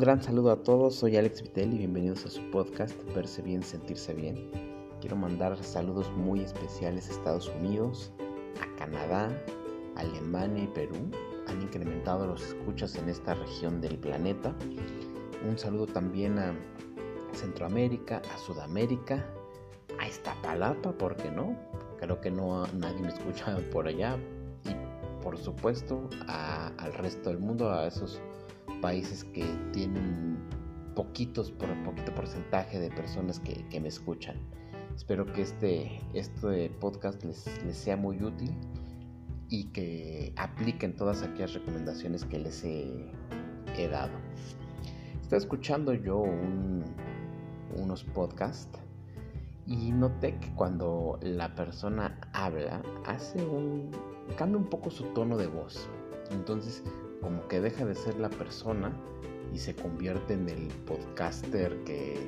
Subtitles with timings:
[0.00, 4.14] gran saludo a todos, soy Alex Vitel y bienvenidos a su podcast Verse Bien, Sentirse
[4.14, 4.50] Bien.
[4.98, 8.10] Quiero mandar saludos muy especiales a Estados Unidos,
[8.62, 9.28] a Canadá,
[9.96, 10.96] Alemania y Perú.
[11.48, 14.54] Han incrementado los escuchas en esta región del planeta.
[15.46, 16.54] Un saludo también a
[17.34, 19.22] Centroamérica, a Sudamérica,
[19.98, 21.54] a Iztapalapa, ¿por qué no?
[21.98, 24.16] Creo que no nadie me escucha por allá.
[24.64, 28.22] Y por supuesto al resto del mundo, a esos
[28.80, 30.38] países que tienen
[30.94, 34.36] poquitos por poquito porcentaje de personas que, me escuchan.
[34.94, 38.50] Espero que este, este podcast les, les, sea muy útil
[39.48, 43.10] y que apliquen todas aquellas recomendaciones que les he,
[43.76, 44.12] he dado.
[45.22, 46.24] Estaba escuchando yo
[47.76, 48.78] unos podcasts
[49.66, 53.90] y noté que cuando la persona habla hace un
[54.36, 55.88] cambia un poco su tono de voz.
[56.30, 56.82] Entonces
[57.20, 58.92] como que deja de ser la persona
[59.52, 62.18] y se convierte en el podcaster que,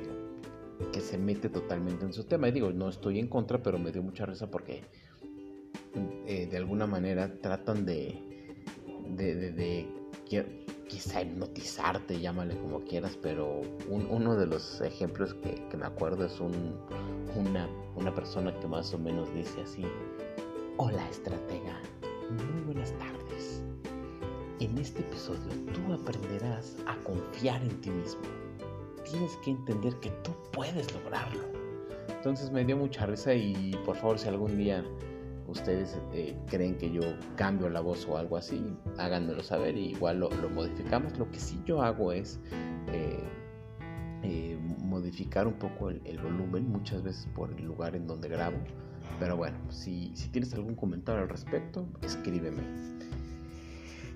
[0.91, 2.47] que se mete totalmente en su tema.
[2.47, 4.83] Y digo, no estoy en contra, pero me dio mucha risa porque
[6.25, 8.19] eh, de alguna manera tratan de,
[9.09, 9.87] de, de,
[10.87, 16.39] quizá hipnotizarte, llámale como quieras, pero uno de los ejemplos que, que me acuerdo es
[16.39, 16.75] un,
[17.35, 19.83] una, una persona que más o menos dice así,
[20.77, 21.79] hola estratega,
[22.29, 23.63] muy buenas tardes.
[24.59, 28.21] En este episodio tú aprenderás a confiar en ti mismo.
[29.09, 31.41] Tienes que entender que tú puedes lograrlo.
[32.09, 34.85] Entonces me dio mucha risa y por favor si algún día
[35.47, 37.01] ustedes eh, creen que yo
[37.35, 38.63] cambio la voz o algo así,
[38.97, 41.17] háganmelo saber y igual lo, modificamos.
[41.17, 42.39] Lo que sí yo hago es
[42.87, 43.19] eh,
[44.23, 48.57] eh, modificar un poco el, volumen muchas veces por el lugar en donde grabo.
[49.19, 52.61] Pero bueno, si, si tienes algún comentario al respecto, escríbeme.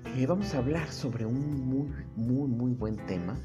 [0.05, 3.37] Eh, vamos a hablar sobre un muy, muy, muy buen tema.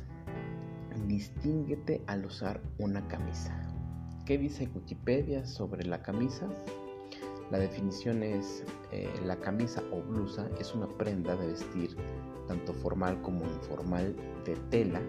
[1.07, 3.59] Distínguete al usar una camisa.
[4.27, 6.49] ¿Qué dice Wikipedia sobre la camisa?
[7.51, 11.97] La definición es eh, la camisa o blusa es una prenda de vestir
[12.49, 15.01] tanto formal como informal de tela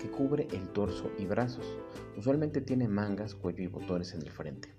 [0.00, 1.78] que cubre el torso y brazos.
[2.16, 4.74] Usualmente tiene mangas, cuello y botones en el frente.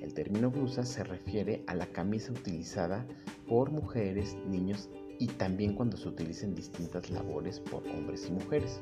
[0.00, 3.06] El término blusa se refiere a la camisa utilizada
[3.48, 8.80] por mujeres, niños y también cuando se utilicen distintas labores por hombres y mujeres,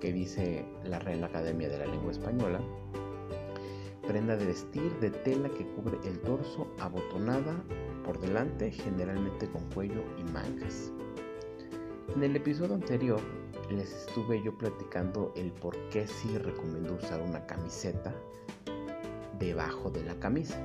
[0.00, 2.60] que dice la Real Academia de la Lengua Española,
[4.06, 7.62] prenda de vestir de tela que cubre el torso abotonada
[8.04, 10.90] por delante, generalmente con cuello y mangas.
[12.14, 13.20] En el episodio anterior
[13.70, 18.12] les estuve yo platicando el por qué sí recomiendo usar una camiseta
[19.38, 20.58] debajo de la camisa.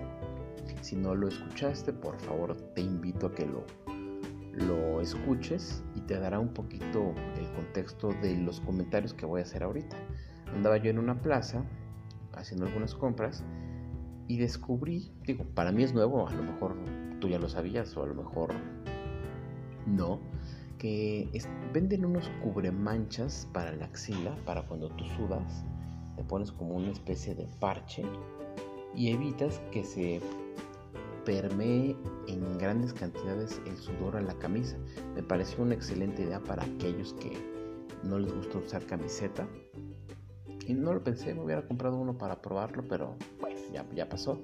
[0.82, 3.64] Si no lo escuchaste, por favor te invito a que lo
[4.56, 9.44] lo escuches y te dará un poquito el contexto de los comentarios que voy a
[9.44, 9.98] hacer ahorita.
[10.54, 11.64] Andaba yo en una plaza
[12.34, 13.44] haciendo algunas compras
[14.28, 16.76] y descubrí, digo, para mí es nuevo, a lo mejor
[17.20, 18.54] tú ya lo sabías o a lo mejor
[19.86, 20.20] no,
[20.78, 21.30] que
[21.74, 25.64] venden unos cubremanchas para la axila, para cuando tú sudas,
[26.16, 28.04] te pones como una especie de parche
[28.96, 30.22] y evitas que se
[31.26, 31.96] permee
[32.28, 34.78] en grandes cantidades el sudor a la camisa.
[35.16, 37.32] Me pareció una excelente idea para aquellos que
[38.04, 39.48] no les gusta usar camiseta.
[40.68, 44.42] Y no lo pensé, me hubiera comprado uno para probarlo, pero pues ya, pasó.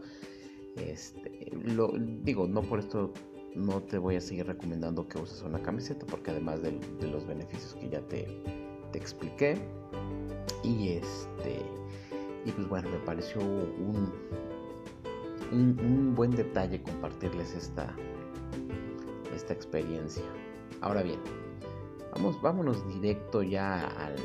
[0.75, 1.91] Este, lo,
[2.23, 3.13] digo, no por esto
[3.55, 7.25] no te voy a seguir recomendando que uses una camiseta, porque además de, de los
[7.25, 8.27] beneficios que ya te,
[8.91, 9.57] te expliqué,
[10.63, 11.61] y este,
[12.45, 14.11] y pues bueno, me pareció un,
[15.51, 17.93] un, buen detalle compartirles esta,
[19.35, 20.23] esta experiencia.
[20.81, 21.19] Ahora bien,
[22.13, 24.15] vamos, vámonos directo ya al,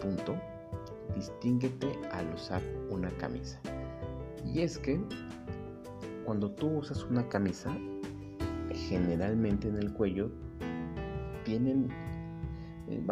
[0.00, 0.36] punto.
[1.16, 3.58] Distínguete al usar una camisa.
[4.44, 5.00] Y es que
[6.24, 7.76] cuando tú usas una camisa,
[8.72, 10.30] generalmente en el cuello
[11.44, 11.88] tienen
[12.86, 13.04] eh,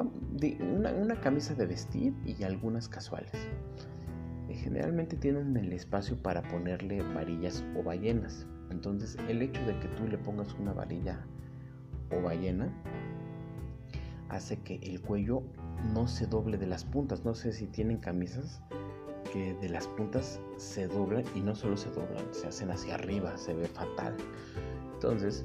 [0.60, 3.32] una, una camisa de vestir y algunas casuales
[4.54, 8.46] generalmente tienen el espacio para ponerle varillas o ballenas.
[8.70, 11.24] Entonces el hecho de que tú le pongas una varilla
[12.10, 12.72] o ballena
[14.28, 15.42] hace que el cuello
[15.94, 17.24] no se doble de las puntas.
[17.24, 18.62] No sé si tienen camisas
[19.32, 23.36] que de las puntas se doblan y no solo se doblan, se hacen hacia arriba,
[23.36, 24.16] se ve fatal.
[24.94, 25.44] Entonces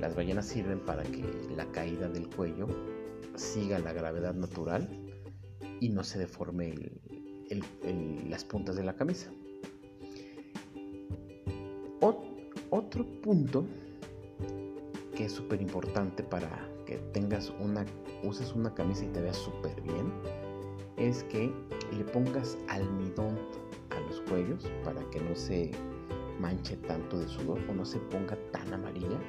[0.00, 1.24] las ballenas sirven para que
[1.56, 2.66] la caída del cuello
[3.34, 4.88] siga la gravedad natural
[5.80, 7.00] y no se deforme el,
[8.28, 9.30] las puntas de la camisa.
[12.70, 13.64] otro punto
[15.14, 17.84] que es súper importante para que tengas una,
[18.24, 20.12] uses una camisa y te veas súper bien,
[20.96, 21.52] es que
[21.96, 23.38] le pongas almidón
[23.90, 25.70] a los cuellos para que no se
[26.38, 29.20] manche tanto de sudor o no se ponga tan amarilla.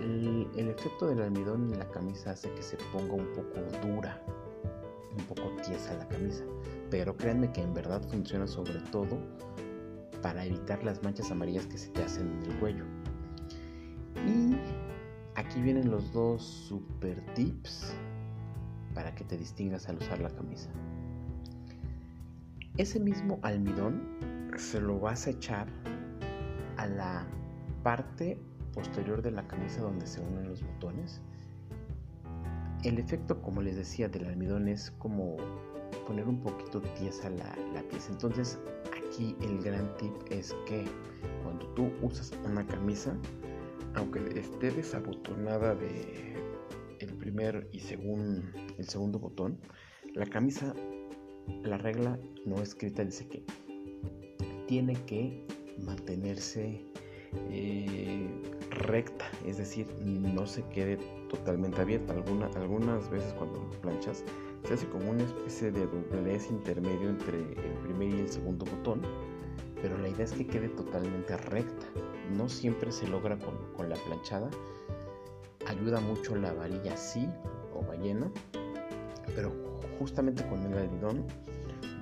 [0.00, 4.22] el, el, efecto del almidón en la camisa hace que se ponga un poco dura,
[5.16, 6.44] un poco tiesa la camisa.
[6.90, 9.18] Pero créanme que en verdad funciona sobre todo
[10.22, 12.84] para evitar las manchas amarillas que se te hacen en el cuello.
[14.26, 14.56] Y
[15.34, 17.94] aquí vienen los dos super tips
[18.94, 20.70] para que te distingas al usar la camisa.
[22.76, 24.02] Ese mismo almidón
[24.56, 25.66] se lo vas a echar
[26.76, 27.26] a la
[27.82, 28.38] parte
[28.72, 31.20] posterior de la camisa donde se unen los botones.
[32.84, 35.36] El efecto, como les decía, del almidón es como
[36.06, 38.12] poner un poquito tiesa la, la pieza.
[38.12, 38.58] Entonces,
[38.96, 40.84] aquí el gran tip es que
[41.42, 43.16] cuando tú usas una camisa,
[43.94, 46.34] aunque esté desabotonada de
[47.00, 49.58] el primer y según el segundo botón,
[50.14, 50.74] la camisa,
[51.62, 53.44] la regla no escrita dice que
[54.66, 55.46] tiene que
[55.78, 56.80] mantenerse
[57.50, 58.28] eh,
[58.70, 60.98] recta, es decir, no se quede
[61.28, 62.14] totalmente abierta.
[62.14, 64.24] algunas veces cuando planchas
[64.64, 69.02] se hace como una especie de doblez intermedio entre el primer y el segundo botón,
[69.80, 71.86] pero la idea es que quede totalmente recta.
[72.36, 74.50] No siempre se logra con, con la planchada.
[75.66, 77.28] Ayuda mucho la varilla sí
[77.74, 78.30] o ballena,
[79.34, 79.52] pero
[79.98, 81.24] justamente con el almidón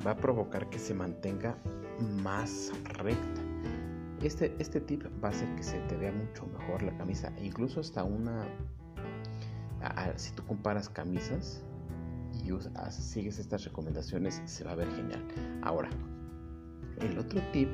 [0.06, 1.58] va a provocar que se mantenga
[2.22, 3.40] más recta.
[4.22, 7.44] Este, este tip va a hacer que se te vea mucho mejor la camisa e
[7.44, 8.46] incluso hasta una...
[10.16, 11.62] si tú comparas camisas
[12.44, 12.52] y
[12.90, 15.24] sigues estas recomendaciones se va a ver genial.
[15.62, 15.88] Ahora,
[17.00, 17.70] el otro tip,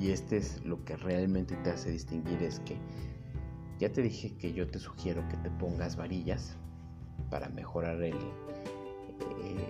[0.00, 2.76] y este es lo que realmente te hace distinguir, es que
[3.78, 6.56] ya te dije que yo te sugiero que te pongas varillas
[7.30, 8.16] para mejorar el,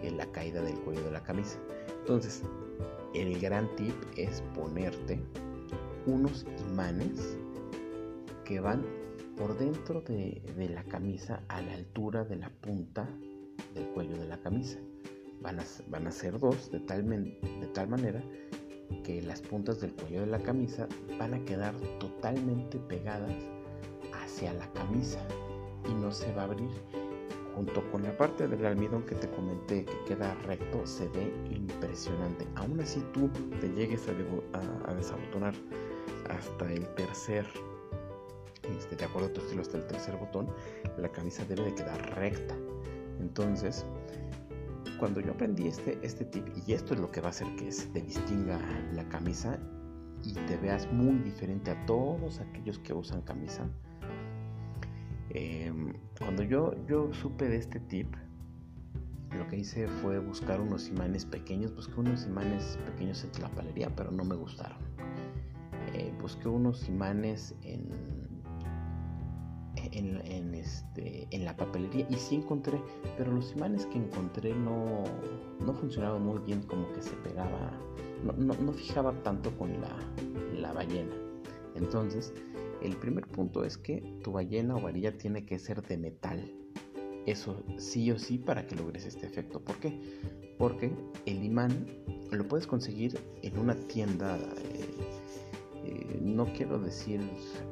[0.04, 1.58] eh, la caída del cuello de la camisa.
[2.00, 2.42] Entonces,
[3.14, 5.20] el gran tip es ponerte
[6.06, 7.36] unos imanes
[8.44, 8.84] que van
[9.36, 10.42] por dentro de,
[10.72, 13.08] la camisa a la altura de la punta
[13.74, 14.78] del cuello de la camisa.
[15.40, 18.22] Van a, van a ser dos de tal, de tal manera
[19.04, 20.86] que las puntas del cuello de la camisa
[21.18, 23.34] van a quedar totalmente pegadas
[24.12, 25.18] hacia la camisa
[25.88, 26.70] y no se va a abrir
[27.54, 32.46] junto con la parte del almidón que te comenté que queda recto, se ve impresionante.
[32.56, 33.28] Aún así tú
[33.60, 35.54] te llegues a, desabotonar
[36.30, 37.46] hasta el tercer,
[38.76, 40.48] este, de acuerdo a tu estilo, hasta el tercer botón,
[40.96, 42.56] la camisa debe de quedar recta.
[43.22, 43.86] Entonces,
[44.98, 47.72] cuando yo aprendí este, este tip, y esto es lo que va a hacer que
[47.72, 48.60] se te distinga
[48.92, 49.58] la camisa
[50.22, 53.66] y te veas muy diferente a todos aquellos que usan camisa,
[55.34, 58.14] Em, cuando yo, yo supe de este tip,
[59.34, 61.74] lo que hice fue buscar unos imanes pequeños.
[61.74, 64.76] Busqué unos imanes pequeños en la palería, pero no me gustaron.
[65.94, 67.88] Eh, busqué unos imanes en,
[69.92, 72.80] en, este, en la papelería y sí encontré,
[73.16, 75.04] pero los imanes que encontré no,
[75.60, 77.70] no funcionaban muy bien, como que se pegaba,
[78.24, 79.96] no, no, no fijaba tanto con la,
[80.54, 81.14] la ballena.
[81.74, 82.32] Entonces,
[82.82, 86.52] el primer punto es que tu ballena o varilla tiene que ser de metal.
[87.26, 89.60] Eso sí o sí para que logres este efecto.
[89.60, 90.00] ¿Por qué?
[90.58, 90.92] Porque
[91.26, 91.86] el imán
[92.32, 94.36] lo puedes conseguir en una tienda.
[94.36, 95.21] Eh,
[96.22, 97.20] no quiero decir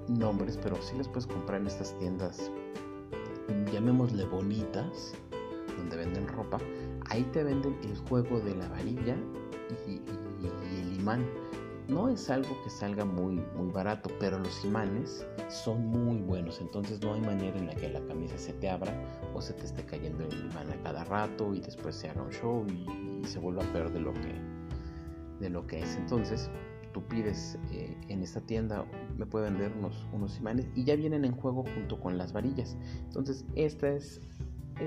[0.09, 2.51] nombres, pero sí las puedes comprar en estas tiendas,
[3.73, 5.15] llamémosle bonitas,
[5.77, 6.59] donde venden ropa.
[7.11, 9.17] Ahí te venden el juego de la varilla
[9.87, 10.01] y
[10.81, 11.25] el imán
[11.91, 17.01] no es algo que salga muy, muy barato, pero los imanes son muy buenos, entonces
[17.03, 18.95] no hay manera en la que la camisa se te abra
[19.35, 22.31] o se te esté cayendo el imán a cada rato y después se haga un
[22.31, 24.35] show y, se vuelva peor de lo que,
[25.41, 25.97] de lo que es.
[25.97, 26.51] Entonces
[26.93, 28.85] tú pides eh, en esta tienda,
[29.17, 29.73] me puede vender
[30.13, 32.77] unos, imanes y ya vienen en juego junto con las varillas.
[33.07, 34.21] Entonces esta, es,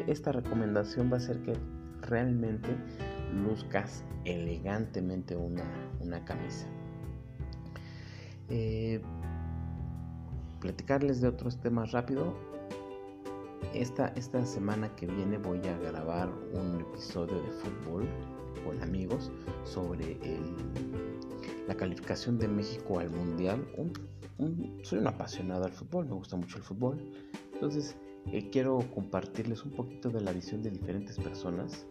[0.07, 1.53] esta recomendación va a ser que
[2.01, 2.69] realmente
[3.33, 5.63] luzcas elegantemente una,
[6.01, 6.67] una camisa.
[8.50, 9.01] Eh,
[10.60, 12.33] platicarles de otros temas rápido.
[13.74, 18.07] Esta, esta semana que viene voy a grabar un episodio de fútbol
[18.65, 19.31] con amigos
[19.63, 20.17] sobre
[21.67, 23.65] la calificación de México al Mundial.
[24.83, 27.12] soy un apasionado al fútbol, me gusta mucho el fútbol.
[27.53, 27.95] Entonces
[28.31, 31.86] eh, quiero compartirles un poquito de la visión de diferentes personas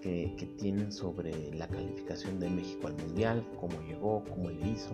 [0.00, 4.90] que, tienen sobre la calificación de México al Mundial, cómo llegó, cómo le hizo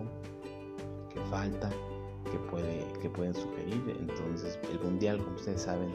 [1.13, 1.69] que falta,
[2.31, 3.97] que, puede, que pueden sugerir.
[3.99, 5.89] Entonces, el mundial, como ustedes saben,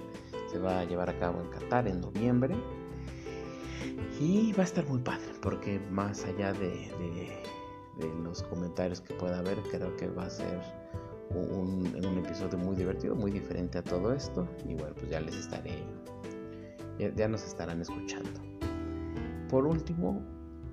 [0.50, 2.54] se va a llevar a cabo en Qatar en noviembre.
[4.20, 6.90] Y va a estar muy padre, porque más allá de,
[8.22, 10.60] los comentarios que pueda haber, creo que va a ser
[11.30, 14.48] un, un, episodio muy divertido, muy diferente a todo esto.
[14.68, 15.84] Y bueno, pues ya les estaré,
[17.16, 18.40] ya nos estarán escuchando.
[19.48, 20.22] Por último,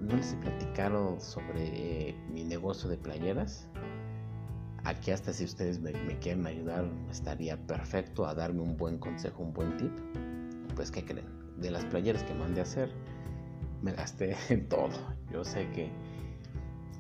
[0.02, 3.68] no les he platicado sobre mi negocio de playeras.
[4.84, 9.54] Aquí hasta si ustedes me, quieren ayudar estaría perfecto a darme un buen consejo, un
[9.54, 9.92] buen tip.
[10.76, 11.28] Pues ¿qué creen?
[11.58, 12.92] De las playeras que mandé a hacer,
[13.82, 14.92] me gasté en todo.
[15.32, 15.90] Yo sé que,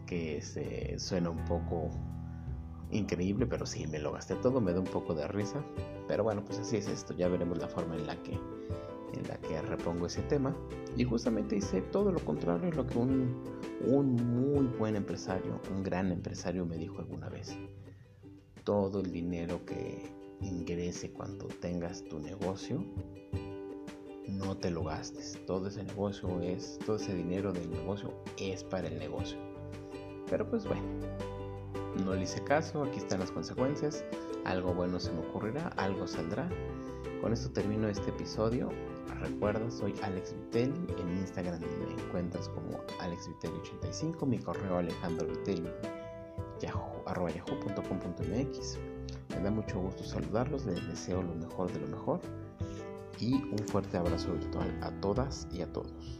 [0.05, 1.89] que se suena un poco
[2.91, 5.63] increíble, pero sí, me lo gasté todo, me da un poco de risa.
[6.07, 8.37] Pero bueno, pues así es esto, ya veremos la forma en la que
[9.13, 10.55] en la que repongo ese tema
[10.95, 13.43] y justamente hice todo lo contrario de lo que un,
[13.85, 17.57] un muy buen empresario, un gran empresario me dijo alguna vez.
[18.63, 20.11] Todo el dinero que
[20.41, 22.83] ingrese cuando tengas tu negocio,
[24.45, 25.39] no te lo gastes.
[25.45, 29.37] Todo ese negocio es, todo ese dinero del negocio es para el negocio.
[30.29, 30.83] Pero pues bueno,
[32.05, 34.03] no le hice caso, aquí están las consecuencias.
[34.45, 36.49] Algo bueno se me ocurrirá, algo saldrá.
[37.21, 38.69] Con esto termino este episodio.
[39.19, 40.87] Recuerda, soy Alex Vitelli.
[40.97, 44.25] En Instagram me encuentras como alexvitelli85.
[44.25, 45.69] Mi correo alejandrovitelli
[46.59, 47.57] yahoo.com.mx.
[49.29, 50.65] Me da mucho gusto saludarlos.
[50.65, 52.19] Les deseo lo mejor de lo mejor.
[53.21, 56.19] Y un fuerte abrazo virtual a todas y a todos.